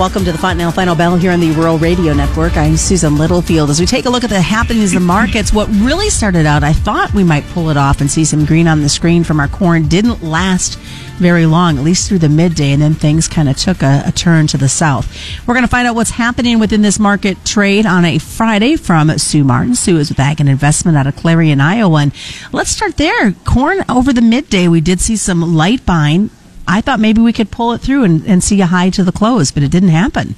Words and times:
Welcome 0.00 0.24
to 0.24 0.32
the 0.32 0.38
Fontanelle 0.38 0.72
Final 0.72 0.94
Bell 0.94 1.16
here 1.16 1.30
on 1.30 1.40
the 1.40 1.50
Rural 1.50 1.76
Radio 1.76 2.14
Network. 2.14 2.56
I'm 2.56 2.78
Susan 2.78 3.18
Littlefield. 3.18 3.68
As 3.68 3.80
we 3.80 3.84
take 3.84 4.06
a 4.06 4.08
look 4.08 4.24
at 4.24 4.30
the 4.30 4.40
happenings 4.40 4.94
in 4.94 4.98
the 4.98 5.06
markets, 5.06 5.52
what 5.52 5.68
really 5.68 6.08
started 6.08 6.46
out, 6.46 6.64
I 6.64 6.72
thought 6.72 7.12
we 7.12 7.22
might 7.22 7.44
pull 7.48 7.68
it 7.68 7.76
off 7.76 8.00
and 8.00 8.10
see 8.10 8.24
some 8.24 8.46
green 8.46 8.66
on 8.66 8.80
the 8.80 8.88
screen 8.88 9.24
from 9.24 9.38
our 9.38 9.46
corn, 9.46 9.88
didn't 9.88 10.22
last 10.22 10.78
very 11.18 11.44
long, 11.44 11.76
at 11.76 11.84
least 11.84 12.08
through 12.08 12.20
the 12.20 12.30
midday, 12.30 12.72
and 12.72 12.80
then 12.80 12.94
things 12.94 13.28
kind 13.28 13.46
of 13.46 13.58
took 13.58 13.82
a, 13.82 14.02
a 14.06 14.12
turn 14.12 14.46
to 14.46 14.56
the 14.56 14.70
south. 14.70 15.06
We're 15.46 15.52
going 15.52 15.64
to 15.64 15.70
find 15.70 15.86
out 15.86 15.96
what's 15.96 16.12
happening 16.12 16.58
within 16.58 16.80
this 16.80 16.98
market 16.98 17.44
trade 17.44 17.84
on 17.84 18.06
a 18.06 18.16
Friday 18.16 18.76
from 18.76 19.18
Sue 19.18 19.44
Martin. 19.44 19.74
Sue 19.74 19.98
is 19.98 20.08
with 20.08 20.18
Ag 20.18 20.40
and 20.40 20.48
Investment 20.48 20.96
out 20.96 21.08
of 21.08 21.16
Clarion, 21.16 21.60
Iowa. 21.60 22.00
And 22.00 22.14
let's 22.52 22.70
start 22.70 22.96
there. 22.96 23.32
Corn 23.44 23.84
over 23.86 24.14
the 24.14 24.22
midday, 24.22 24.66
we 24.66 24.80
did 24.80 24.98
see 24.98 25.18
some 25.18 25.54
light 25.54 25.84
buying 25.84 26.30
I 26.70 26.80
thought 26.80 27.00
maybe 27.00 27.20
we 27.20 27.32
could 27.32 27.50
pull 27.50 27.72
it 27.72 27.80
through 27.80 28.04
and, 28.04 28.24
and 28.26 28.44
see 28.44 28.60
a 28.60 28.66
high 28.66 28.90
to 28.90 29.02
the 29.02 29.10
close, 29.10 29.50
but 29.50 29.64
it 29.64 29.72
didn't 29.72 29.88
happen. 29.88 30.36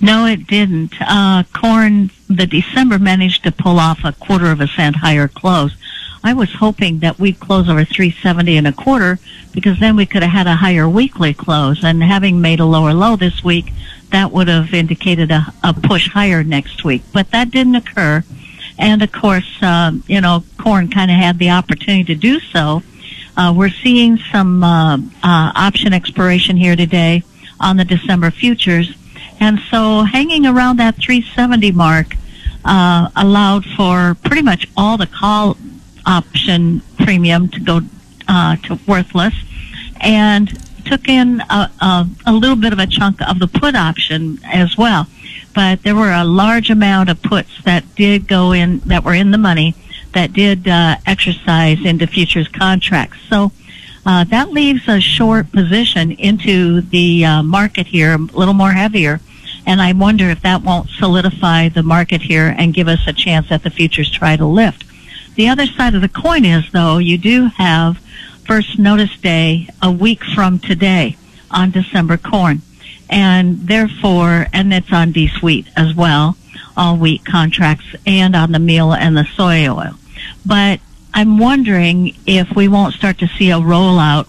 No, 0.00 0.24
it 0.24 0.46
didn't. 0.46 0.94
Uh, 0.98 1.42
corn, 1.52 2.10
the 2.28 2.46
December 2.46 2.98
managed 2.98 3.44
to 3.44 3.52
pull 3.52 3.78
off 3.78 4.00
a 4.02 4.12
quarter 4.12 4.50
of 4.50 4.62
a 4.62 4.66
cent 4.66 4.96
higher 4.96 5.28
close. 5.28 5.72
I 6.22 6.32
was 6.32 6.54
hoping 6.54 7.00
that 7.00 7.18
we'd 7.18 7.38
close 7.38 7.68
over 7.68 7.84
370 7.84 8.56
and 8.56 8.66
a 8.66 8.72
quarter 8.72 9.18
because 9.52 9.78
then 9.78 9.94
we 9.94 10.06
could 10.06 10.22
have 10.22 10.32
had 10.32 10.46
a 10.46 10.56
higher 10.56 10.88
weekly 10.88 11.34
close. 11.34 11.84
And 11.84 12.02
having 12.02 12.40
made 12.40 12.60
a 12.60 12.64
lower 12.64 12.94
low 12.94 13.14
this 13.16 13.44
week, 13.44 13.72
that 14.10 14.32
would 14.32 14.48
have 14.48 14.72
indicated 14.72 15.30
a, 15.30 15.52
a 15.62 15.74
push 15.74 16.08
higher 16.08 16.42
next 16.42 16.82
week. 16.82 17.02
But 17.12 17.30
that 17.32 17.50
didn't 17.50 17.74
occur. 17.74 18.24
And 18.78 19.02
of 19.02 19.12
course, 19.12 19.62
um, 19.62 20.02
you 20.06 20.22
know, 20.22 20.44
corn 20.58 20.88
kind 20.88 21.10
of 21.10 21.18
had 21.18 21.38
the 21.38 21.50
opportunity 21.50 22.04
to 22.04 22.14
do 22.14 22.40
so 22.40 22.82
uh, 23.36 23.52
we're 23.56 23.70
seeing 23.70 24.18
some 24.32 24.62
uh, 24.62 24.96
uh, 24.96 25.00
option 25.22 25.92
expiration 25.92 26.56
here 26.56 26.76
today 26.76 27.22
on 27.60 27.76
the 27.76 27.84
December 27.84 28.30
futures, 28.30 28.94
and 29.40 29.58
so 29.70 30.02
hanging 30.02 30.46
around 30.46 30.78
that 30.78 30.96
370 30.96 31.72
mark 31.72 32.14
uh, 32.64 33.08
allowed 33.16 33.64
for 33.64 34.16
pretty 34.24 34.42
much 34.42 34.68
all 34.76 34.96
the 34.96 35.06
call 35.06 35.56
option 36.06 36.82
premium 36.98 37.48
to 37.48 37.60
go 37.60 37.80
uh, 38.28 38.56
to 38.56 38.78
worthless, 38.86 39.34
and 40.00 40.58
took 40.84 41.08
in 41.08 41.40
a, 41.50 41.70
a, 41.80 42.08
a 42.26 42.32
little 42.32 42.56
bit 42.56 42.72
of 42.72 42.78
a 42.78 42.86
chunk 42.86 43.20
of 43.22 43.38
the 43.38 43.48
put 43.48 43.74
option 43.74 44.38
as 44.44 44.76
well. 44.76 45.06
But 45.54 45.82
there 45.82 45.94
were 45.94 46.12
a 46.12 46.24
large 46.24 46.70
amount 46.70 47.08
of 47.08 47.22
puts 47.22 47.62
that 47.64 47.94
did 47.94 48.26
go 48.26 48.52
in 48.52 48.80
that 48.80 49.04
were 49.04 49.14
in 49.14 49.30
the 49.30 49.38
money 49.38 49.74
that 50.14 50.32
did 50.32 50.66
uh, 50.66 50.96
exercise 51.06 51.84
into 51.84 52.06
futures 52.06 52.48
contracts. 52.48 53.18
So 53.28 53.52
uh, 54.06 54.24
that 54.24 54.50
leaves 54.50 54.86
a 54.88 55.00
short 55.00 55.50
position 55.52 56.12
into 56.12 56.80
the 56.80 57.24
uh, 57.24 57.42
market 57.42 57.86
here, 57.86 58.14
a 58.14 58.18
little 58.18 58.54
more 58.54 58.72
heavier. 58.72 59.20
And 59.66 59.80
I 59.80 59.92
wonder 59.92 60.28
if 60.28 60.42
that 60.42 60.62
won't 60.62 60.90
solidify 60.90 61.70
the 61.70 61.82
market 61.82 62.22
here 62.22 62.54
and 62.58 62.74
give 62.74 62.86
us 62.86 63.06
a 63.06 63.12
chance 63.12 63.48
that 63.48 63.62
the 63.62 63.70
futures 63.70 64.10
try 64.10 64.36
to 64.36 64.44
lift. 64.44 64.84
The 65.36 65.48
other 65.48 65.66
side 65.66 65.94
of 65.94 66.02
the 66.02 66.08
coin 66.08 66.44
is, 66.44 66.70
though, 66.70 66.98
you 66.98 67.16
do 67.18 67.46
have 67.56 67.98
first 68.46 68.78
notice 68.78 69.16
day 69.18 69.68
a 69.80 69.90
week 69.90 70.22
from 70.22 70.58
today 70.58 71.16
on 71.50 71.70
December 71.70 72.18
corn. 72.18 72.60
And 73.08 73.66
therefore, 73.66 74.48
and 74.52 74.72
it's 74.72 74.92
on 74.92 75.12
D-Sweet 75.12 75.68
as 75.76 75.94
well, 75.94 76.36
all 76.76 76.96
wheat 76.98 77.24
contracts, 77.24 77.96
and 78.06 78.36
on 78.36 78.52
the 78.52 78.58
meal 78.58 78.92
and 78.92 79.16
the 79.16 79.24
soy 79.24 79.66
oil. 79.66 79.94
But 80.44 80.80
I'm 81.12 81.38
wondering 81.38 82.14
if 82.26 82.54
we 82.54 82.68
won't 82.68 82.94
start 82.94 83.18
to 83.18 83.28
see 83.28 83.50
a 83.50 83.58
rollout 83.58 84.28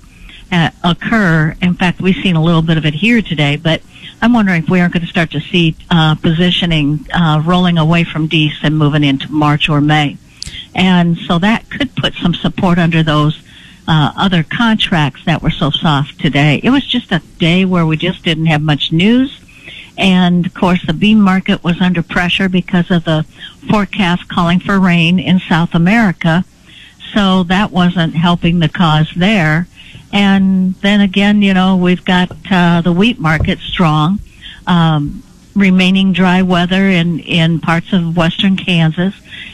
uh, 0.51 0.69
occur. 0.83 1.55
In 1.61 1.73
fact, 1.75 2.01
we've 2.01 2.15
seen 2.15 2.35
a 2.35 2.43
little 2.43 2.61
bit 2.61 2.77
of 2.77 2.85
it 2.85 2.93
here 2.93 3.21
today, 3.21 3.55
but 3.55 3.81
I'm 4.21 4.33
wondering 4.33 4.63
if 4.63 4.69
we 4.69 4.79
aren't 4.79 4.93
going 4.93 5.05
to 5.05 5.09
start 5.09 5.31
to 5.31 5.39
see 5.39 5.75
uh, 5.89 6.15
positioning 6.15 7.05
uh, 7.13 7.41
rolling 7.45 7.77
away 7.77 8.03
from 8.03 8.29
DC 8.29 8.55
and 8.63 8.77
moving 8.77 9.03
into 9.03 9.31
March 9.31 9.69
or 9.69 9.81
May. 9.81 10.17
And 10.73 11.17
so 11.17 11.39
that 11.39 11.69
could 11.69 11.95
put 11.95 12.13
some 12.15 12.33
support 12.33 12.77
under 12.77 13.03
those 13.03 13.41
uh, 13.87 14.11
other 14.17 14.43
contracts 14.43 15.23
that 15.25 15.41
were 15.41 15.51
so 15.51 15.69
soft 15.69 16.19
today. 16.19 16.59
It 16.63 16.69
was 16.69 16.85
just 16.85 17.11
a 17.11 17.19
day 17.39 17.65
where 17.65 17.85
we 17.85 17.97
just 17.97 18.23
didn't 18.23 18.47
have 18.47 18.61
much 18.61 18.91
news. 18.91 19.39
And 19.97 20.45
of 20.45 20.53
course, 20.53 20.85
the 20.85 20.93
bean 20.93 21.21
market 21.21 21.63
was 21.63 21.79
under 21.79 22.03
pressure 22.03 22.49
because 22.49 22.91
of 22.91 23.05
the 23.05 23.25
forecast 23.69 24.27
calling 24.27 24.59
for 24.59 24.79
rain 24.79 25.19
in 25.19 25.39
South 25.39 25.73
America. 25.73 26.43
So 27.13 27.43
that 27.43 27.71
wasn't 27.71 28.15
helping 28.15 28.59
the 28.59 28.69
cause 28.69 29.09
there. 29.15 29.67
And 30.11 30.75
then 30.75 31.01
again, 31.01 31.41
you 31.41 31.53
know, 31.53 31.75
we've 31.75 32.03
got 32.03 32.31
uh, 32.51 32.81
the 32.81 32.91
wheat 32.91 33.19
market 33.19 33.59
strong, 33.59 34.19
um, 34.67 35.23
remaining 35.55 36.13
dry 36.13 36.41
weather 36.41 36.87
in, 36.87 37.19
in 37.19 37.59
parts 37.59 37.93
of 37.93 38.17
western 38.17 38.57
Kansas. 38.57 39.13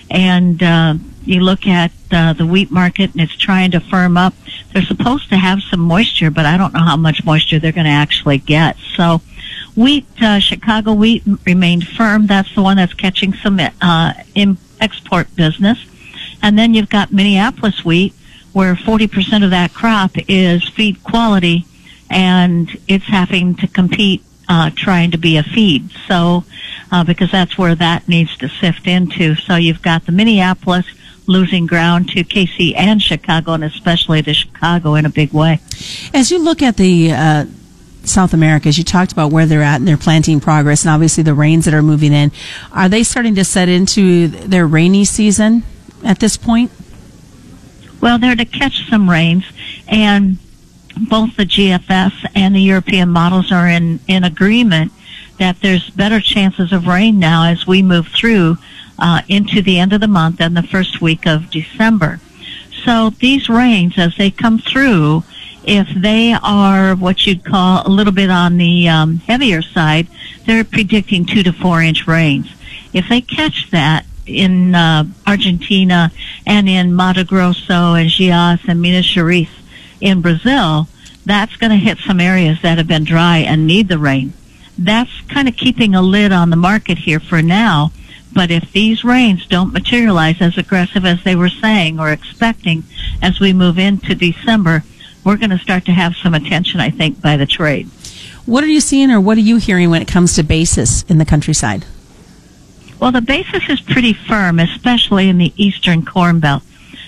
And 0.10 0.62
uh, 0.62 0.96
you 1.24 1.42
look 1.42 1.68
at 1.68 1.92
uh, 2.12 2.34
the 2.34 2.46
wheat 2.46 2.72
market 2.72 3.12
and 3.14 3.22
it's 3.22 3.38
trying 3.38 3.72
to 3.72 3.80
firm 3.80 4.18
up. 4.18 4.34
They're 4.74 4.82
supposed 4.84 5.30
to 5.30 5.38
have 5.38 5.62
some 5.62 5.80
moisture, 5.80 6.32
but 6.32 6.46
I 6.46 6.58
don't 6.58 6.74
know 6.74 6.84
how 6.84 6.98
much 6.98 7.24
moisture 7.24 7.60
they're 7.60 7.72
going 7.72 7.86
to 7.86 7.92
actually 7.92 8.38
get. 8.40 8.78
So 8.96 9.22
Wheat, 9.76 10.06
uh, 10.22 10.40
Chicago 10.40 10.94
wheat 10.94 11.24
remained 11.46 11.88
firm. 11.88 12.28
That's 12.28 12.54
the 12.54 12.62
one 12.62 12.78
that's 12.78 12.94
catching 12.94 13.34
some 13.34 13.60
uh, 13.60 14.14
in 14.36 14.58
export 14.80 15.34
business. 15.36 15.86
And 16.42 16.58
then 16.58 16.74
you've 16.74 16.90
got 16.90 17.14
Minneapolis 17.14 17.86
wheat, 17.86 18.14
where 18.54 18.76
40% 18.76 19.44
of 19.44 19.52
that 19.52 19.74
crop 19.74 20.12
is 20.28 20.68
feed 20.68 21.04
quality, 21.04 21.66
and 22.10 22.70
it's 22.88 23.06
having 23.06 23.56
to 23.56 23.68
compete 23.68 24.24
uh, 24.50 24.72
trying 24.76 25.12
to 25.12 25.18
be 25.18 25.38
a 25.38 25.44
feed. 25.44 25.90
So, 26.08 26.44
uh, 26.92 27.04
because 27.06 27.32
that's 27.32 27.58
where 27.58 27.76
that 27.76 28.08
needs 28.10 28.36
to 28.38 28.50
sift 28.50 28.88
into. 28.88 29.36
So 29.36 29.56
you've 29.56 29.82
got 29.82 30.06
the 30.06 30.12
Minneapolis 30.12 30.86
losing 31.28 31.66
ground 31.66 32.10
to 32.10 32.24
KC 32.24 32.74
and 32.76 33.02
Chicago, 33.02 33.54
and 33.54 33.64
especially 33.64 34.22
to 34.24 34.34
Chicago 34.34 34.96
in 34.96 35.06
a 35.06 35.10
big 35.10 35.32
way. 35.32 35.62
As 36.14 36.32
you 36.32 36.40
look 36.40 36.62
at 36.62 36.76
the 36.76 37.14
uh, 37.14 37.46
South 38.04 38.34
America, 38.34 38.68
as 38.68 38.78
you 38.78 38.84
talked 38.84 39.12
about 39.12 39.32
where 39.32 39.46
they're 39.46 39.62
at 39.62 39.78
and 39.78 39.88
their 39.88 39.98
planting 39.98 40.40
progress, 40.40 40.84
and 40.84 40.92
obviously 40.92 41.24
the 41.24 41.34
rains 41.34 41.66
that 41.66 41.74
are 41.74 41.82
moving 41.82 42.14
in, 42.14 42.32
are 42.72 42.90
they 42.90 43.04
starting 43.04 43.36
to 43.36 43.46
set 43.46 43.70
into 43.70 44.28
their 44.28 44.66
rainy 44.66 45.06
season 45.06 45.64
at 46.04 46.20
this 46.20 46.38
point? 46.38 46.72
Well, 48.02 48.18
they're 48.18 48.36
to 48.36 48.46
catch 48.46 48.90
some 48.90 49.10
rains, 49.10 49.46
and 49.88 50.38
both 51.10 51.36
the 51.38 51.46
GFS 51.46 52.32
and 52.36 52.56
the 52.56 52.62
European 52.62 53.10
models 53.10 53.52
are 53.52 53.68
in, 53.68 54.00
in 54.08 54.24
agreement 54.24 54.92
that 55.38 55.60
there's 55.62 55.90
better 55.92 56.20
chances 56.20 56.72
of 56.72 56.88
rain 56.88 57.20
now 57.20 57.46
as 57.46 57.66
we 57.66 57.82
move 57.82 58.08
through 58.08 58.58
uh, 59.00 59.22
into 59.28 59.62
the 59.62 59.80
end 59.80 59.94
of 59.94 60.02
the 60.02 60.08
month 60.08 60.40
and 60.40 60.56
the 60.56 60.64
first 60.64 61.02
week 61.02 61.26
of 61.26 61.50
December. 61.50 62.20
So 62.84 63.12
these 63.12 63.50
rains, 63.50 63.98
as 63.98 64.16
they 64.18 64.32
come 64.32 64.60
through, 64.60 65.24
if 65.64 65.88
they 65.90 66.34
are 66.34 66.96
what 66.96 67.26
you'd 67.26 67.46
call 67.46 67.86
a 67.86 67.90
little 67.90 68.14
bit 68.14 68.30
on 68.30 68.58
the 68.58 68.88
um, 68.88 69.18
heavier 69.18 69.62
side, 69.62 70.08
they're 70.46 70.64
predicting 70.64 71.26
two 71.26 71.44
to 71.44 71.54
four 71.54 71.82
inch 71.82 72.08
rains. 72.08 72.48
If 72.94 73.08
they 73.10 73.22
catch 73.22 73.70
that 73.72 74.06
in 74.26 74.76
uh, 74.76 75.06
Argentina 75.28 76.12
and 76.46 76.68
in 76.68 76.94
Mato 76.94 77.24
Grosso 77.24 77.94
and 77.94 78.10
Goiás 78.10 78.68
and 78.68 78.82
Minas 78.82 79.06
Gerais 79.06 79.50
in 80.00 80.22
Brazil, 80.22 80.88
that's 81.26 81.56
going 81.58 81.72
to 81.72 81.78
hit 81.78 82.00
some 82.00 82.20
areas 82.20 82.62
that 82.62 82.78
have 82.78 82.88
been 82.88 83.04
dry 83.04 83.38
and 83.38 83.68
need 83.68 83.88
the 83.88 84.00
rain. 84.00 84.34
That's 84.78 85.22
kind 85.30 85.48
of 85.48 85.56
keeping 85.56 85.94
a 85.94 86.02
lid 86.02 86.32
on 86.32 86.50
the 86.50 86.56
market 86.56 86.98
here 86.98 87.20
for 87.20 87.42
now. 87.42 87.92
But 88.34 88.50
if 88.50 88.72
these 88.72 89.04
rains 89.04 89.46
don't 89.46 89.74
materialize 89.74 90.42
as 90.42 90.58
aggressive 90.58 91.06
as 91.06 91.24
they 91.24 91.36
were 91.36 91.50
saying 91.50 92.00
or 92.00 92.12
expecting 92.12 92.84
as 93.22 93.40
we 93.40 93.54
move 93.54 93.78
into 93.78 94.16
December, 94.16 94.84
we're 95.24 95.38
going 95.38 95.52
to 95.52 95.60
start 95.60 95.86
to 95.86 95.92
have 95.92 96.16
some 96.16 96.34
attention, 96.34 96.80
I 96.80 96.90
think, 96.90 97.22
by 97.22 97.38
the 97.38 97.46
trade. 97.46 97.88
What 98.46 98.64
are 98.64 98.68
you 98.68 98.82
seeing 98.82 99.12
or 99.12 99.22
what 99.22 99.38
are 99.38 99.42
you 99.42 99.58
hearing 99.58 99.90
when 99.90 100.02
it 100.02 100.08
comes 100.08 100.36
to 100.36 100.44
basis 100.44 101.04
in 101.04 101.20
the 101.20 101.26
countryside? 101.26 101.86
Well, 103.00 103.12
the 103.12 103.22
basis 103.22 103.70
is 103.70 103.82
pretty 103.82 104.14
firm, 104.14 104.60
especially 104.60 105.30
in 105.30 105.38
the 105.38 105.54
eastern 105.58 106.06
corn 106.06 106.40
belt. 106.40 106.64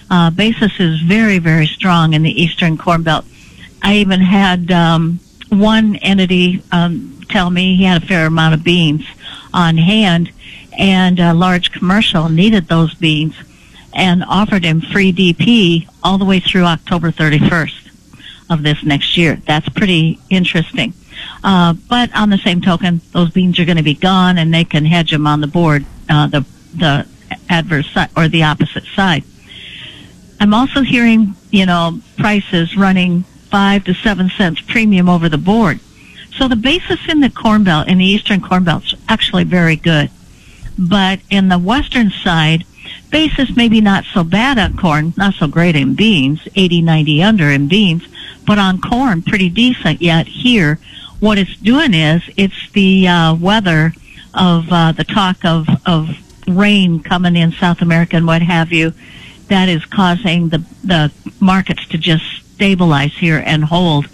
Uh, 0.09 0.29
basis 0.29 0.79
is 0.79 1.01
very, 1.01 1.39
very 1.39 1.65
strong 1.65 2.13
in 2.13 2.23
the 2.23 2.41
eastern 2.41 2.77
corn 2.77 3.03
belt. 3.03 3.25
I 3.81 3.95
even 3.95 4.21
had 4.21 4.71
um, 4.71 5.19
one 5.49 5.95
entity 5.97 6.61
um, 6.71 7.21
tell 7.29 7.49
me 7.49 7.75
he 7.75 7.83
had 7.83 8.03
a 8.03 8.05
fair 8.05 8.27
amount 8.27 8.53
of 8.53 8.63
beans 8.63 9.05
on 9.53 9.77
hand, 9.77 10.31
and 10.77 11.19
a 11.19 11.33
large 11.33 11.71
commercial 11.71 12.29
needed 12.29 12.67
those 12.67 12.93
beans 12.95 13.35
and 13.93 14.23
offered 14.23 14.63
him 14.63 14.81
free 14.81 15.13
DP 15.13 15.87
all 16.03 16.17
the 16.17 16.25
way 16.25 16.39
through 16.39 16.63
October 16.63 17.11
31st 17.11 17.82
of 18.49 18.63
this 18.63 18.83
next 18.83 19.17
year. 19.17 19.41
That's 19.45 19.67
pretty 19.69 20.19
interesting. 20.29 20.93
Uh, 21.43 21.73
but 21.89 22.13
on 22.15 22.29
the 22.29 22.37
same 22.37 22.61
token, 22.61 23.01
those 23.11 23.31
beans 23.31 23.59
are 23.59 23.65
going 23.65 23.77
to 23.77 23.83
be 23.83 23.93
gone, 23.93 24.37
and 24.37 24.53
they 24.53 24.63
can 24.63 24.85
hedge 24.85 25.11
them 25.11 25.27
on 25.27 25.41
the 25.41 25.47
board, 25.47 25.85
uh, 26.09 26.27
the 26.27 26.45
the 26.75 27.07
adverse 27.49 27.89
side 27.91 28.09
or 28.17 28.27
the 28.27 28.43
opposite 28.43 28.85
side. 28.95 29.23
I'm 30.39 30.53
also 30.53 30.81
hearing, 30.81 31.35
you 31.51 31.65
know, 31.65 32.01
prices 32.17 32.75
running 32.75 33.23
five 33.49 33.83
to 33.85 33.93
seven 33.93 34.29
cents 34.29 34.61
premium 34.61 35.07
over 35.07 35.29
the 35.29 35.37
board. 35.37 35.79
So 36.37 36.47
the 36.47 36.55
basis 36.55 36.99
in 37.07 37.19
the 37.19 37.29
Corn 37.29 37.63
Belt, 37.63 37.87
in 37.87 37.99
the 37.99 38.05
Eastern 38.05 38.41
Corn 38.41 38.63
Belt, 38.63 38.83
is 38.85 38.95
actually 39.07 39.43
very 39.43 39.75
good. 39.75 40.09
But 40.77 41.19
in 41.29 41.49
the 41.49 41.59
Western 41.59 42.09
side, 42.09 42.65
basis 43.11 43.55
maybe 43.55 43.79
not 43.79 44.05
so 44.05 44.23
bad 44.23 44.57
on 44.57 44.75
corn, 44.75 45.13
not 45.15 45.35
so 45.35 45.47
great 45.47 45.75
in 45.75 45.93
beans, 45.93 46.47
80, 46.55 46.81
90 46.81 47.23
under 47.23 47.49
in 47.51 47.67
beans, 47.67 48.03
but 48.45 48.59
on 48.59 48.81
corn, 48.81 49.21
pretty 49.21 49.49
decent. 49.49 50.01
Yet 50.01 50.27
here, 50.27 50.79
what 51.19 51.37
it's 51.37 51.55
doing 51.57 51.93
is 51.93 52.21
it's 52.37 52.71
the 52.71 53.07
uh, 53.07 53.35
weather 53.35 53.93
of 54.33 54.71
uh, 54.71 54.91
the 54.91 55.03
talk 55.03 55.43
of 55.45 55.67
of 55.85 56.09
rain 56.47 57.01
coming 57.01 57.35
in 57.35 57.51
South 57.53 57.81
America 57.81 58.17
and 58.17 58.27
what 58.27 58.41
have 58.41 58.73
you 58.73 58.93
that 59.47 59.69
is 59.69 59.85
causing 59.85 60.49
the 60.49 60.63
the 60.83 61.11
markets 61.39 61.87
to 61.87 61.97
just 61.97 62.25
stabilize 62.55 63.13
here 63.13 63.41
and 63.45 63.63
hold. 63.63 64.07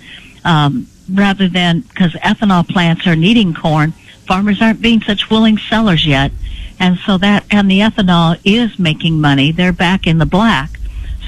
Um, 0.45 0.87
rather 1.11 1.49
than 1.49 1.81
because 1.81 2.13
ethanol 2.13 2.67
plants 2.67 3.07
are 3.07 3.15
needing 3.15 3.53
corn 3.53 3.93
farmers 4.29 4.61
aren't 4.61 4.79
being 4.79 5.01
such 5.01 5.31
willing 5.31 5.57
sellers 5.57 6.05
yet. 6.05 6.31
And 6.79 6.99
so 6.99 7.17
that 7.17 7.45
and 7.51 7.69
the 7.69 7.79
ethanol 7.79 8.39
is 8.45 8.77
making 8.77 9.19
money. 9.19 9.51
They're 9.51 9.73
back 9.73 10.05
in 10.05 10.19
the 10.19 10.25
black 10.25 10.78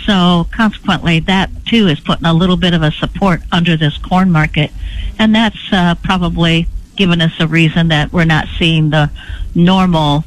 so 0.06 0.48
consequently 0.52 1.20
that 1.20 1.50
too 1.66 1.88
is 1.88 2.00
putting 2.00 2.26
a 2.26 2.34
little 2.34 2.58
bit 2.58 2.74
of 2.74 2.82
a 2.82 2.92
support 2.92 3.42
under 3.52 3.78
this 3.78 3.98
corn 3.98 4.32
market 4.32 4.72
and 5.20 5.34
that's 5.36 5.72
uh, 5.72 5.96
probably 6.04 6.68
given 6.96 7.22
us 7.22 7.34
a 7.40 7.48
reason 7.48 7.88
that 7.88 8.12
we're 8.12 8.26
not 8.26 8.48
seeing 8.60 8.90
the 8.90 9.10
normal 9.56 10.24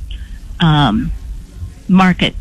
um, 0.61 1.11
market 1.89 2.35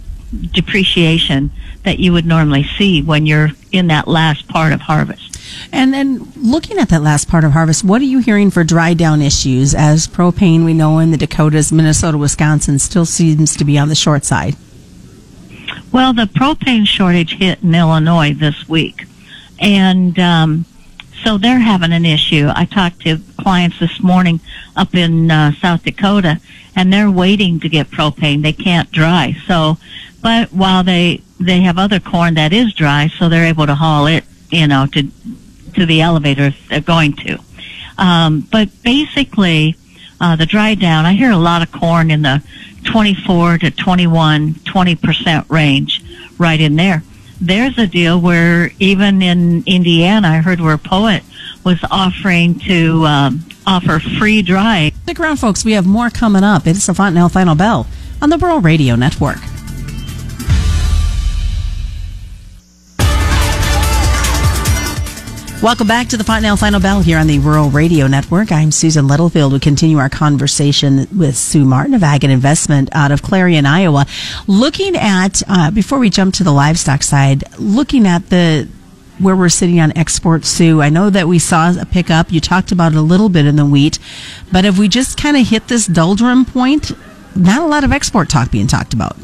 depreciation 0.51 1.51
that 1.83 1.99
you 1.99 2.13
would 2.13 2.25
normally 2.25 2.63
see 2.77 3.01
when 3.01 3.25
you're 3.25 3.49
in 3.71 3.87
that 3.87 4.07
last 4.07 4.47
part 4.47 4.73
of 4.73 4.81
harvest. 4.81 5.29
And 5.71 5.93
then 5.93 6.31
looking 6.35 6.79
at 6.79 6.89
that 6.89 7.01
last 7.01 7.27
part 7.27 7.43
of 7.43 7.51
harvest, 7.51 7.83
what 7.83 8.01
are 8.01 8.05
you 8.05 8.19
hearing 8.19 8.49
for 8.49 8.63
dry 8.63 8.93
down 8.93 9.21
issues 9.21 9.75
as 9.75 10.07
propane 10.07 10.65
we 10.65 10.73
know 10.73 10.99
in 10.99 11.11
the 11.11 11.17
Dakotas, 11.17 11.71
Minnesota, 11.71 12.17
Wisconsin 12.17 12.79
still 12.79 13.05
seems 13.05 13.55
to 13.57 13.65
be 13.65 13.77
on 13.77 13.89
the 13.89 13.95
short 13.95 14.23
side? 14.23 14.55
Well, 15.93 16.11
the 16.11 16.23
propane 16.23 16.87
shortage 16.87 17.37
hit 17.37 17.61
in 17.61 17.75
Illinois 17.75 18.33
this 18.33 18.67
week. 18.67 19.05
And 19.59 20.17
um, 20.17 20.65
so 21.23 21.37
they're 21.37 21.59
having 21.59 21.93
an 21.93 22.03
issue. 22.03 22.49
I 22.53 22.65
talked 22.65 23.01
to 23.01 23.19
clients 23.39 23.77
this 23.79 24.01
morning 24.01 24.39
up 24.75 24.95
in 24.95 25.29
uh, 25.29 25.51
South 25.53 25.83
Dakota, 25.83 26.41
and 26.75 26.91
they're 26.91 27.11
waiting 27.11 27.59
to 27.59 27.69
get 27.69 27.91
propane. 27.91 28.41
They 28.41 28.53
can't 28.53 28.91
dry. 28.91 29.37
So, 29.45 29.77
but 30.23 30.51
while 30.51 30.83
they 30.83 31.21
they 31.39 31.61
have 31.61 31.77
other 31.77 31.99
corn 31.99 32.33
that 32.33 32.53
is 32.53 32.73
dry, 32.73 33.11
so 33.19 33.29
they're 33.29 33.45
able 33.45 33.67
to 33.67 33.75
haul 33.75 34.07
it, 34.07 34.23
you 34.49 34.65
know, 34.65 34.87
to 34.93 35.03
to 35.75 35.85
the 35.85 36.01
elevator 36.01 36.45
if 36.45 36.69
they're 36.69 36.81
going 36.81 37.13
to. 37.17 37.37
Um, 37.99 38.47
but 38.51 38.69
basically, 38.81 39.75
uh, 40.19 40.35
the 40.37 40.47
dry 40.47 40.73
down. 40.73 41.05
I 41.05 41.13
hear 41.13 41.29
a 41.29 41.37
lot 41.37 41.61
of 41.61 41.71
corn 41.71 42.09
in 42.09 42.23
the 42.23 42.41
24 42.83 43.59
to 43.59 43.71
21, 43.71 44.55
20 44.65 44.95
percent 44.95 45.45
range, 45.49 46.03
right 46.37 46.59
in 46.59 46.75
there 46.75 47.03
there's 47.43 47.77
a 47.77 47.85
deal 47.85 48.19
where 48.19 48.71
even 48.79 49.21
in 49.21 49.63
Indiana, 49.65 50.29
I 50.29 50.37
heard 50.37 50.61
where 50.61 50.77
Poet 50.77 51.23
was 51.65 51.79
offering 51.91 52.59
to 52.59 53.05
um, 53.05 53.45
offer 53.67 53.99
free 53.99 54.41
dry. 54.41 54.91
Stick 55.03 55.19
around, 55.19 55.37
folks. 55.37 55.65
We 55.65 55.73
have 55.73 55.85
more 55.85 56.09
coming 56.09 56.43
up. 56.43 56.65
It's 56.65 56.85
the 56.85 56.93
Fontanelle 56.93 57.29
Final 57.29 57.55
Bell 57.55 57.85
on 58.21 58.29
the 58.29 58.37
Rural 58.37 58.61
Radio 58.61 58.95
Network. 58.95 59.39
Welcome 65.63 65.87
back 65.87 66.09
to 66.09 66.17
the 66.17 66.25
Fontanelle 66.25 66.57
Final 66.57 66.81
Bell 66.81 66.99
here 66.99 67.17
on 67.17 67.27
the 67.27 67.39
Rural 67.39 67.69
Radio 67.69 68.05
Network. 68.07 68.51
I'm 68.51 68.69
Susan 68.69 69.07
Littlefield. 69.07 69.53
We 69.53 69.61
continue 69.61 69.97
our 69.97 70.09
conversation 70.09 71.07
with 71.17 71.37
Sue 71.37 71.63
Martin 71.63 71.93
of 71.93 72.03
Ag 72.03 72.25
and 72.25 72.33
Investment 72.33 72.89
out 72.91 73.13
of 73.13 73.21
Clarion, 73.21 73.65
Iowa. 73.65 74.05
Looking 74.45 74.97
at, 74.97 75.41
uh, 75.47 75.71
before 75.71 75.99
we 75.99 76.09
jump 76.09 76.33
to 76.33 76.43
the 76.43 76.51
livestock 76.51 77.01
side, 77.01 77.45
looking 77.57 78.05
at 78.05 78.29
the 78.29 78.67
where 79.19 79.37
we're 79.37 79.47
sitting 79.47 79.79
on 79.79 79.97
export, 79.97 80.43
Sue. 80.43 80.81
I 80.81 80.89
know 80.89 81.09
that 81.09 81.29
we 81.29 81.39
saw 81.39 81.73
a 81.79 81.85
pickup. 81.85 82.29
You 82.29 82.41
talked 82.41 82.73
about 82.73 82.91
it 82.91 82.97
a 82.97 83.01
little 83.01 83.29
bit 83.29 83.45
in 83.45 83.55
the 83.55 83.65
wheat, 83.65 83.99
but 84.51 84.65
if 84.65 84.77
we 84.77 84.89
just 84.89 85.15
kind 85.15 85.37
of 85.37 85.47
hit 85.47 85.69
this 85.69 85.87
doldrum 85.87 86.43
point, 86.43 86.91
not 87.37 87.61
a 87.61 87.67
lot 87.67 87.85
of 87.85 87.93
export 87.93 88.27
talk 88.27 88.51
being 88.51 88.67
talked 88.67 88.93
about. 88.93 89.15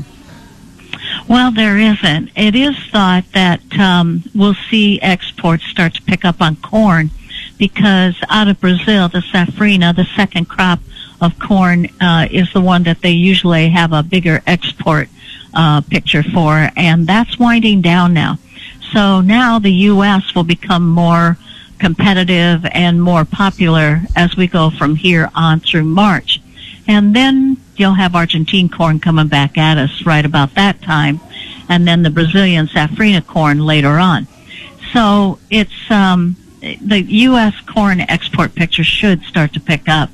Well, 1.29 1.51
there 1.51 1.77
isn't. 1.77 2.31
It 2.35 2.55
is 2.55 2.75
thought 2.91 3.23
that 3.33 3.61
um, 3.77 4.23
we'll 4.33 4.55
see 4.71 4.99
exports 4.99 5.63
start 5.65 5.93
to 5.93 6.01
pick 6.01 6.25
up 6.25 6.41
on 6.41 6.55
corn 6.55 7.11
because 7.59 8.15
out 8.29 8.47
of 8.47 8.59
Brazil, 8.59 9.09
the 9.09 9.19
safrinha, 9.19 9.95
the 9.95 10.07
second 10.15 10.49
crop 10.49 10.79
of 11.21 11.37
corn, 11.37 11.87
uh, 12.01 12.27
is 12.31 12.51
the 12.51 12.61
one 12.61 12.81
that 12.83 13.01
they 13.01 13.11
usually 13.11 13.69
have 13.69 13.93
a 13.93 14.01
bigger 14.01 14.41
export 14.47 15.07
uh, 15.53 15.81
picture 15.81 16.23
for, 16.23 16.71
and 16.75 17.05
that's 17.05 17.37
winding 17.37 17.81
down 17.81 18.11
now. 18.11 18.39
So 18.91 19.21
now 19.21 19.59
the 19.59 19.73
U.S. 19.93 20.33
will 20.33 20.43
become 20.43 20.89
more 20.89 21.37
competitive 21.77 22.65
and 22.71 22.99
more 22.99 23.23
popular 23.23 24.01
as 24.15 24.35
we 24.35 24.47
go 24.47 24.71
from 24.71 24.95
here 24.95 25.29
on 25.35 25.59
through 25.59 25.83
March. 25.83 26.41
And 26.87 27.15
then 27.15 27.57
you'll 27.79 27.93
have 27.93 28.15
Argentine 28.15 28.69
corn 28.69 28.99
coming 28.99 29.27
back 29.27 29.57
at 29.57 29.77
us 29.77 30.05
right 30.05 30.25
about 30.25 30.55
that 30.55 30.81
time, 30.81 31.19
and 31.67 31.87
then 31.87 32.03
the 32.03 32.09
Brazilian 32.09 32.67
safrinha 32.67 33.25
corn 33.25 33.59
later 33.65 33.99
on. 33.99 34.27
So 34.93 35.39
it's 35.49 35.89
um, 35.89 36.35
the 36.61 37.01
U.S. 37.01 37.53
corn 37.61 38.01
export 38.01 38.55
picture 38.55 38.83
should 38.83 39.23
start 39.23 39.53
to 39.53 39.59
pick 39.59 39.87
up. 39.87 40.09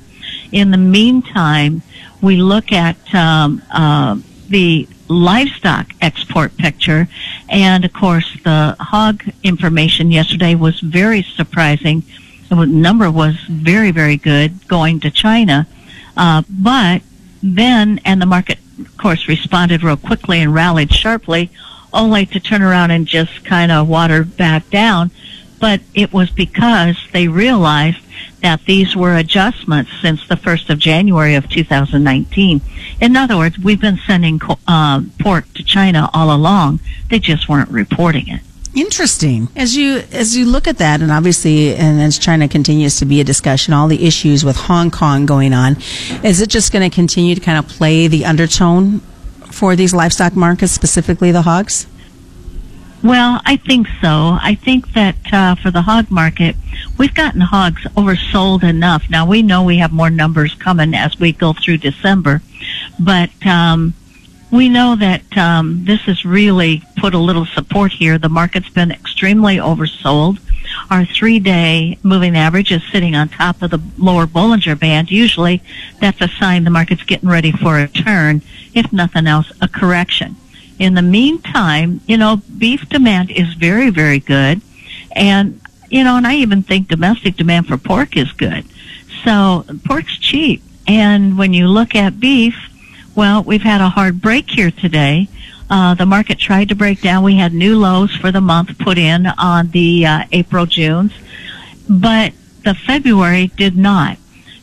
In 0.52 0.70
the 0.70 0.78
meantime, 0.78 1.82
we 2.22 2.36
look 2.36 2.72
at 2.72 2.96
um, 3.14 3.62
uh, 3.72 4.18
the 4.48 4.88
livestock 5.08 5.88
export 6.00 6.56
picture, 6.56 7.08
and 7.48 7.84
of 7.84 7.92
course, 7.92 8.36
the 8.44 8.76
hog 8.78 9.22
information 9.42 10.10
yesterday 10.10 10.54
was 10.54 10.80
very 10.80 11.22
surprising. 11.22 12.02
The 12.48 12.64
number 12.64 13.10
was 13.10 13.34
very, 13.48 13.90
very 13.90 14.16
good 14.16 14.68
going 14.68 15.00
to 15.00 15.10
China 15.10 15.66
uh, 16.16 16.42
but 16.48 17.02
then, 17.54 18.00
and 18.04 18.20
the 18.20 18.26
market, 18.26 18.58
of 18.78 18.96
course, 18.96 19.28
responded 19.28 19.82
real 19.82 19.96
quickly 19.96 20.40
and 20.40 20.54
rallied 20.54 20.92
sharply, 20.92 21.50
only 21.92 22.26
to 22.26 22.40
turn 22.40 22.62
around 22.62 22.90
and 22.90 23.06
just 23.06 23.44
kind 23.44 23.70
of 23.70 23.88
water 23.88 24.24
back 24.24 24.68
down. 24.70 25.10
But 25.60 25.80
it 25.94 26.12
was 26.12 26.30
because 26.30 26.96
they 27.12 27.28
realized 27.28 27.98
that 28.42 28.64
these 28.66 28.94
were 28.94 29.16
adjustments 29.16 29.90
since 30.02 30.26
the 30.28 30.34
1st 30.34 30.70
of 30.70 30.78
January 30.78 31.34
of 31.34 31.48
2019. 31.48 32.60
In 33.00 33.16
other 33.16 33.36
words, 33.36 33.58
we've 33.58 33.80
been 33.80 33.98
sending 34.06 34.40
uh, 34.68 35.02
pork 35.18 35.52
to 35.54 35.64
China 35.64 36.10
all 36.12 36.34
along. 36.34 36.80
They 37.08 37.18
just 37.18 37.48
weren't 37.48 37.70
reporting 37.70 38.28
it. 38.28 38.40
Interesting. 38.76 39.48
As 39.56 39.74
you 39.74 40.02
as 40.12 40.36
you 40.36 40.44
look 40.44 40.68
at 40.68 40.76
that, 40.78 41.00
and 41.00 41.10
obviously, 41.10 41.74
and 41.74 41.98
as 41.98 42.18
China 42.18 42.46
continues 42.46 42.98
to 42.98 43.06
be 43.06 43.22
a 43.22 43.24
discussion, 43.24 43.72
all 43.72 43.88
the 43.88 44.06
issues 44.06 44.44
with 44.44 44.56
Hong 44.56 44.90
Kong 44.90 45.24
going 45.24 45.54
on, 45.54 45.78
is 46.22 46.42
it 46.42 46.50
just 46.50 46.72
going 46.74 46.88
to 46.88 46.94
continue 46.94 47.34
to 47.34 47.40
kind 47.40 47.58
of 47.58 47.66
play 47.66 48.06
the 48.06 48.26
undertone 48.26 49.00
for 49.50 49.76
these 49.76 49.94
livestock 49.94 50.36
markets, 50.36 50.72
specifically 50.72 51.32
the 51.32 51.40
hogs? 51.40 51.86
Well, 53.02 53.40
I 53.46 53.56
think 53.56 53.86
so. 54.02 54.36
I 54.42 54.58
think 54.62 54.92
that 54.92 55.16
uh, 55.32 55.54
for 55.54 55.70
the 55.70 55.80
hog 55.80 56.10
market, 56.10 56.54
we've 56.98 57.14
gotten 57.14 57.40
hogs 57.40 57.82
oversold 57.96 58.62
enough. 58.62 59.08
Now 59.08 59.26
we 59.26 59.40
know 59.40 59.62
we 59.62 59.78
have 59.78 59.92
more 59.92 60.10
numbers 60.10 60.54
coming 60.54 60.92
as 60.92 61.18
we 61.18 61.32
go 61.32 61.54
through 61.54 61.78
December, 61.78 62.42
but 63.00 63.30
um, 63.46 63.94
we 64.50 64.68
know 64.68 64.96
that 64.96 65.36
um, 65.36 65.84
this 65.84 66.00
has 66.02 66.24
really 66.24 66.82
put 66.96 67.14
a 67.14 67.18
little 67.18 67.46
support 67.46 67.92
here. 67.92 68.18
The 68.18 68.28
market's 68.28 68.68
been 68.68 68.90
extremely 68.90 69.56
oversold. 69.56 70.38
Our 70.90 71.04
three-day 71.04 71.98
moving 72.02 72.36
average 72.36 72.70
is 72.70 72.82
sitting 72.92 73.14
on 73.16 73.28
top 73.28 73.62
of 73.62 73.70
the 73.70 73.80
lower 73.98 74.26
Bollinger 74.26 74.78
Band. 74.78 75.10
Usually, 75.10 75.62
that's 76.00 76.20
a 76.20 76.28
sign 76.28 76.64
the 76.64 76.70
market's 76.70 77.02
getting 77.02 77.28
ready 77.28 77.50
for 77.50 77.78
a 77.78 77.88
turn, 77.88 78.42
if 78.74 78.92
nothing 78.92 79.26
else, 79.26 79.50
a 79.60 79.68
correction. 79.68 80.36
In 80.78 80.94
the 80.94 81.02
meantime, 81.02 82.00
you 82.06 82.16
know, 82.16 82.42
beef 82.58 82.88
demand 82.88 83.30
is 83.30 83.54
very, 83.54 83.90
very 83.90 84.20
good, 84.20 84.60
and 85.12 85.60
you 85.88 86.04
know, 86.04 86.16
and 86.16 86.26
I 86.26 86.36
even 86.36 86.62
think 86.62 86.88
domestic 86.88 87.36
demand 87.36 87.68
for 87.68 87.78
pork 87.78 88.16
is 88.16 88.30
good. 88.32 88.64
So 89.24 89.64
pork's 89.86 90.18
cheap, 90.18 90.62
and 90.86 91.38
when 91.38 91.52
you 91.52 91.68
look 91.68 91.94
at 91.94 92.20
beef 92.20 92.54
well, 93.16 93.42
we've 93.42 93.62
had 93.62 93.80
a 93.80 93.88
hard 93.88 94.20
break 94.20 94.50
here 94.50 94.70
today. 94.70 95.28
Uh, 95.68 95.94
the 95.94 96.06
market 96.06 96.38
tried 96.38 96.68
to 96.68 96.74
break 96.74 97.00
down. 97.00 97.24
We 97.24 97.36
had 97.36 97.52
new 97.52 97.76
lows 97.76 98.14
for 98.14 98.30
the 98.30 98.42
month 98.42 98.78
put 98.78 98.98
in 98.98 99.26
on 99.26 99.70
the 99.70 100.06
uh, 100.06 100.24
April 100.30 100.66
Junes, 100.66 101.12
but 101.88 102.32
the 102.62 102.74
February 102.74 103.48
did 103.48 103.76
not. 103.76 104.18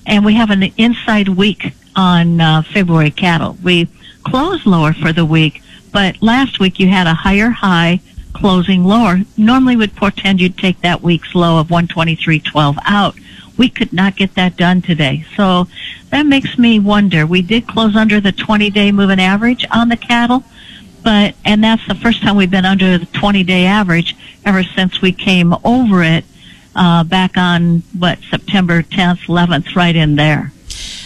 And 0.06 0.24
we 0.24 0.36
have 0.36 0.52
an 0.52 0.64
inside 0.78 1.30
week 1.30 1.74
on 1.96 2.40
uh, 2.40 2.62
February 2.62 3.12
cattle. 3.12 3.58
We 3.64 3.88
closed 4.24 4.66
lower 4.66 4.94
for 4.94 5.12
the 5.12 5.26
week, 5.26 5.62
but 5.92 6.22
last 6.22 6.60
week 6.60 6.80
you 6.80 6.88
had 6.88 7.08
a 7.08 7.14
higher 7.14 7.50
high 7.50 8.02
closing 8.34 8.84
lower. 8.84 9.22
Normally 9.36 9.76
would 9.76 9.96
portend 9.96 10.42
you'd 10.42 10.58
take 10.58 10.82
that 10.82 11.02
week's 11.02 11.34
low 11.34 11.60
of 11.60 11.68
123.12 11.68 12.78
out. 12.86 13.16
We 13.58 13.70
could 13.70 13.94
not 13.94 14.16
get 14.16 14.36
that 14.36 14.58
done 14.58 14.82
today. 14.82 15.26
So 15.36 15.68
that 16.10 16.26
makes 16.26 16.58
me 16.58 16.80
wonder. 16.80 17.26
We 17.26 17.42
did 17.42 17.68
close 17.68 17.96
under 17.96 18.20
the 18.20 18.32
20 18.32 18.70
day 18.70 18.92
moving 18.92 19.20
average 19.20 19.66
on 19.72 19.90
the 19.90 19.98
cattle, 19.98 20.44
but, 21.04 21.36
and 21.46 21.64
that's 21.64 21.86
the 21.88 21.96
first 21.96 22.22
time 22.22 22.36
we've 22.36 22.52
been 22.52 22.66
under 22.66 22.98
the 22.98 23.06
20 23.06 23.44
day 23.44 23.66
average 23.66 24.16
ever 24.46 24.64
since 24.64 25.02
we 25.02 25.12
came 25.12 25.54
over 25.64 26.04
it, 26.04 26.26
uh, 26.76 27.04
back 27.04 27.38
on, 27.38 27.84
what, 27.98 28.20
September 28.30 28.82
10th, 28.82 29.28
11th, 29.28 29.76
right 29.76 29.96
in 29.96 30.16
there. 30.16 30.52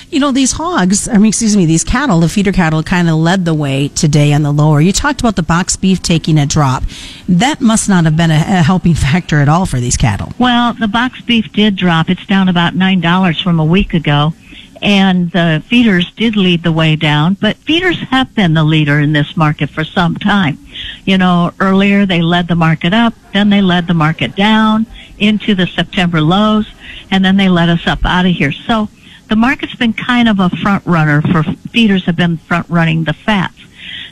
You 0.10 0.22
know, 0.22 0.32
these 0.32 0.54
hogs, 0.54 1.10
I 1.10 1.18
mean, 1.18 1.28
excuse 1.28 1.58
me, 1.58 1.66
these 1.66 1.84
cattle, 1.84 2.22
the 2.22 2.30
feeder 2.30 2.54
cattle 2.54 2.82
kind 2.82 3.10
of 3.10 3.16
led 3.16 3.44
the 3.44 3.54
way 3.54 3.90
today 3.90 4.32
on 4.32 4.42
the 4.42 4.54
lower. 4.54 4.80
You 4.80 4.94
talked 4.94 5.20
about 5.20 5.36
the 5.36 5.44
box 5.44 5.76
beef 5.76 6.02
taking 6.02 6.38
a 6.38 6.46
drop. 6.46 6.84
That 7.28 7.60
must 7.60 7.90
not 7.90 8.06
have 8.06 8.16
been 8.16 8.32
a, 8.32 8.36
a 8.36 8.64
helping 8.64 8.94
factor 8.96 9.40
at 9.40 9.50
all 9.50 9.66
for 9.66 9.82
these 9.82 9.98
cattle. 9.98 10.32
Well, 10.40 10.74
the 10.74 10.88
box 10.88 11.20
beef 11.22 11.52
did 11.52 11.76
drop. 11.76 12.10
It's 12.10 12.26
down 12.26 12.48
about 12.48 12.74
$9 12.74 13.44
from 13.44 13.60
a 13.60 13.66
week 13.66 13.94
ago. 13.94 14.34
And 14.82 15.32
the 15.32 15.64
feeders 15.68 16.12
did 16.12 16.36
lead 16.36 16.64
the 16.64 16.72
way 16.72 16.96
down, 16.96 17.34
but 17.34 17.58
feeders 17.58 18.00
have 18.10 18.34
been 18.36 18.54
the 18.54 18.64
leader 18.64 19.00
in 19.00 19.12
this 19.12 19.36
market 19.36 19.72
for 19.72 19.84
some 19.84 20.16
time. 20.16 20.60
You 21.04 21.18
know, 21.18 21.52
earlier 21.60 22.06
they 22.06 22.22
led 22.22 22.48
the 22.48 22.56
market 22.56 22.94
up, 22.94 23.16
then 23.34 23.50
they 23.50 23.62
led 23.62 23.88
the 23.88 23.96
market 23.96 24.36
down 24.36 24.86
into 25.18 25.56
the 25.56 25.66
September 25.66 26.22
lows, 26.22 26.72
and 27.10 27.26
then 27.26 27.38
they 27.38 27.50
let 27.50 27.70
us 27.70 27.88
up 27.88 28.06
out 28.06 28.28
of 28.28 28.36
here. 28.36 28.52
So, 28.52 28.88
the 29.28 29.36
market's 29.36 29.76
been 29.76 29.94
kind 29.94 30.30
of 30.30 30.40
a 30.40 30.50
front 30.50 30.86
runner 30.86 31.22
for 31.22 31.44
feeders 31.44 32.06
have 32.06 32.16
been 32.16 32.38
front 32.38 32.70
running 32.70 33.04
the 33.04 33.14
fats. 33.14 33.56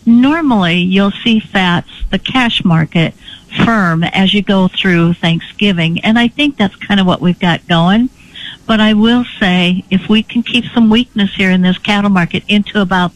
Normally, 0.06 0.78
you'll 0.78 1.12
see 1.12 1.40
fats, 1.40 1.90
the 2.12 2.20
cash 2.20 2.64
market, 2.64 3.14
firm 3.64 4.04
as 4.04 4.34
you 4.34 4.42
go 4.42 4.68
through 4.68 5.14
Thanksgiving, 5.14 6.00
and 6.02 6.20
I 6.20 6.28
think 6.28 6.58
that's 6.58 6.76
kind 6.76 7.00
of 7.00 7.08
what 7.08 7.22
we've 7.22 7.40
got 7.40 7.68
going. 7.68 8.10
But 8.68 8.80
I 8.80 8.94
will 8.94 9.24
say, 9.40 9.86
if 9.90 10.10
we 10.10 10.24
can 10.24 10.44
keep 10.44 10.66
some 10.66 10.90
weakness 10.90 11.34
here 11.36 11.52
in 11.52 11.62
this 11.62 11.78
cattle 11.78 12.10
market 12.10 12.44
into 12.48 12.82
about, 12.82 13.12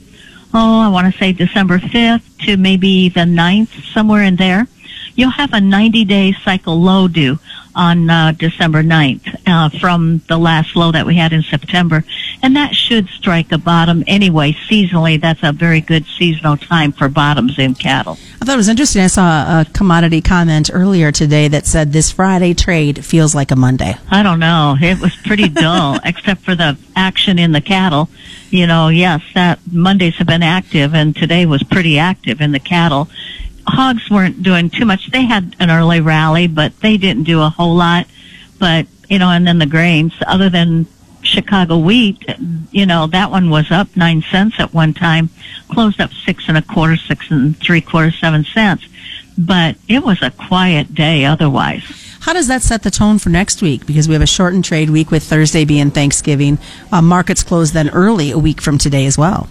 oh, 0.53 0.79
I 0.79 0.87
want 0.89 1.11
to 1.11 1.19
say 1.19 1.33
December 1.33 1.79
5th 1.79 2.45
to 2.45 2.55
maybe 2.55 3.09
the 3.09 3.21
9th, 3.21 3.93
somewhere 3.93 4.23
in 4.23 4.37
there, 4.37 4.67
you'll 5.15 5.31
have 5.31 5.53
a 5.53 5.59
90 5.59 6.05
day 6.05 6.33
cycle 6.43 6.79
low 6.79 7.07
due 7.07 7.39
on 7.75 8.09
uh, 8.09 8.31
December 8.33 8.83
9th 8.83 9.35
uh, 9.47 9.69
from 9.79 10.21
the 10.27 10.37
last 10.37 10.75
low 10.75 10.91
that 10.91 11.05
we 11.05 11.15
had 11.15 11.33
in 11.33 11.43
September. 11.43 12.03
And 12.41 12.55
that 12.55 12.73
should 12.73 13.07
strike 13.09 13.51
a 13.51 13.57
bottom 13.57 14.03
anyway. 14.07 14.53
Seasonally, 14.69 15.19
that's 15.19 15.41
a 15.43 15.51
very 15.51 15.81
good 15.81 16.05
seasonal 16.05 16.57
time 16.57 16.91
for 16.91 17.09
bottoms 17.09 17.59
in 17.59 17.75
cattle. 17.75 18.17
I 18.41 18.45
thought 18.45 18.53
it 18.53 18.57
was 18.57 18.69
interesting. 18.69 19.01
I 19.01 19.07
saw 19.07 19.61
a 19.61 19.65
commodity 19.65 20.21
comment 20.21 20.69
earlier 20.71 21.11
today 21.11 21.47
that 21.49 21.65
said 21.65 21.91
this 21.91 22.11
Friday 22.11 22.53
trade 22.53 23.03
feels 23.03 23.35
like 23.35 23.51
a 23.51 23.55
Monday. 23.55 23.95
I 24.09 24.23
don't 24.23 24.39
know. 24.39 24.75
It 24.79 24.99
was 24.99 25.15
pretty 25.15 25.49
dull, 25.49 25.99
except 26.03 26.41
for 26.41 26.55
the 26.55 26.77
action 26.95 27.37
in 27.39 27.51
the 27.51 27.61
cattle. 27.61 28.09
You 28.49 28.65
know, 28.65 28.87
yes, 28.87 29.21
that 29.35 29.59
Mondays 29.71 30.15
have 30.15 30.27
been 30.27 30.43
active, 30.43 30.95
and 30.95 31.15
today 31.15 31.45
was 31.45 31.63
pretty 31.63 31.99
active 31.99 32.41
in 32.41 32.51
the 32.51 32.59
cattle 32.59 33.09
hogs 33.69 34.09
weren't 34.09 34.43
doing 34.43 34.69
too 34.69 34.85
much. 34.85 35.11
They 35.11 35.25
had 35.25 35.55
an 35.59 35.69
early 35.69 36.01
rally, 36.01 36.47
but 36.47 36.79
they 36.79 36.97
didn't 36.97 37.23
do 37.23 37.41
a 37.41 37.49
whole 37.49 37.75
lot. 37.75 38.07
But, 38.59 38.87
you 39.07 39.19
know, 39.19 39.29
and 39.29 39.47
then 39.47 39.59
the 39.59 39.65
grains, 39.65 40.13
other 40.25 40.49
than 40.49 40.87
Chicago 41.21 41.77
wheat, 41.77 42.23
you 42.71 42.85
know, 42.85 43.07
that 43.07 43.31
one 43.31 43.49
was 43.49 43.71
up 43.71 43.95
nine 43.95 44.21
cents 44.21 44.55
at 44.59 44.73
one 44.73 44.93
time, 44.93 45.29
closed 45.69 46.01
up 46.01 46.11
six 46.11 46.47
and 46.47 46.57
a 46.57 46.61
quarter, 46.61 46.97
six 46.97 47.29
and 47.31 47.57
three 47.57 47.81
quarters, 47.81 48.19
seven 48.19 48.43
cents. 48.43 48.85
But 49.37 49.77
it 49.87 50.03
was 50.03 50.21
a 50.21 50.31
quiet 50.31 50.93
day 50.93 51.25
otherwise. 51.25 51.83
How 52.21 52.33
does 52.33 52.47
that 52.47 52.61
set 52.61 52.83
the 52.83 52.91
tone 52.91 53.17
for 53.17 53.29
next 53.29 53.61
week? 53.61 53.85
Because 53.85 54.07
we 54.07 54.13
have 54.13 54.21
a 54.21 54.27
shortened 54.27 54.65
trade 54.65 54.89
week 54.89 55.09
with 55.09 55.23
Thursday 55.23 55.63
being 55.63 55.89
Thanksgiving. 55.91 56.57
Uh, 56.91 57.01
markets 57.01 57.43
close 57.43 57.71
then 57.71 57.89
early 57.89 58.31
a 58.31 58.37
week 58.37 58.61
from 58.61 58.77
today 58.77 59.05
as 59.05 59.17
well. 59.17 59.47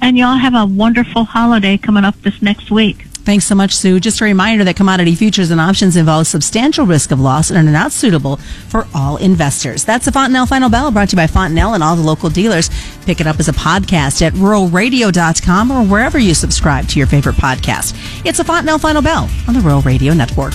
and 0.00 0.16
y'all 0.18 0.38
have 0.38 0.54
a 0.54 0.64
wonderful 0.64 1.24
holiday 1.24 1.76
coming 1.76 2.04
up 2.04 2.22
this 2.22 2.40
next 2.40 2.70
week. 2.70 3.04
Thanks 3.24 3.44
so 3.44 3.54
much, 3.54 3.76
Sue. 3.76 4.00
Just 4.00 4.20
a 4.20 4.24
reminder 4.24 4.64
that 4.64 4.74
commodity 4.74 5.14
futures 5.14 5.52
and 5.52 5.60
options 5.60 5.96
involve 5.96 6.26
substantial 6.26 6.86
risk 6.86 7.12
of 7.12 7.20
loss 7.20 7.50
and 7.50 7.68
are 7.68 7.72
not 7.72 7.92
suitable 7.92 8.36
for 8.68 8.86
all 8.94 9.16
investors. 9.16 9.84
That's 9.84 10.04
the 10.06 10.12
Fontanelle 10.12 10.46
Final 10.46 10.68
Bell 10.68 10.90
brought 10.90 11.10
to 11.10 11.16
you 11.16 11.18
by 11.18 11.28
Fontanelle 11.28 11.74
and 11.74 11.84
all 11.84 11.94
the 11.94 12.02
local 12.02 12.30
dealers. 12.30 12.68
Pick 13.06 13.20
it 13.20 13.28
up 13.28 13.38
as 13.38 13.48
a 13.48 13.52
podcast 13.52 14.22
at 14.22 14.32
ruralradio.com 14.32 15.70
or 15.70 15.84
wherever 15.84 16.18
you 16.18 16.34
subscribe 16.34 16.88
to 16.88 16.98
your 16.98 17.06
favorite 17.06 17.36
podcast. 17.36 17.94
It's 18.26 18.40
a 18.40 18.44
Fontanelle 18.44 18.78
Final 18.78 19.02
Bell 19.02 19.30
on 19.46 19.54
the 19.54 19.60
Rural 19.60 19.82
Radio 19.82 20.14
Network. 20.14 20.52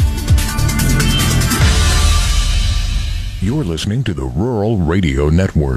You're 3.39 3.63
listening 3.63 4.03
to 4.05 4.13
the 4.13 4.25
Rural 4.25 4.77
Radio 4.77 5.29
Network. 5.29 5.75